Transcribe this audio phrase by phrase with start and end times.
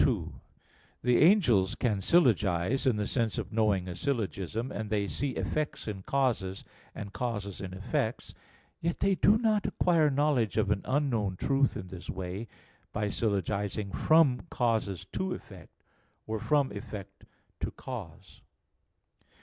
[0.03, 0.33] 2:
[1.03, 5.87] The angels can syllogize, in the sense of knowing a syllogism; and they see effects
[5.87, 6.63] in causes,
[6.95, 8.33] and causes in effects:
[8.81, 12.47] yet they do not acquire knowledge of an unknown truth in this way,
[12.91, 15.69] by syllogizing from causes to effect,
[16.25, 17.23] or from effect
[17.59, 18.41] to cause.